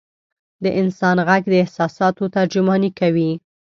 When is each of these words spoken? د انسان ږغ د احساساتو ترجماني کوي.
د 0.63 0.65
انسان 0.81 1.17
ږغ 1.27 1.43
د 1.49 1.53
احساساتو 1.63 2.23
ترجماني 2.35 2.91
کوي. 2.99 3.31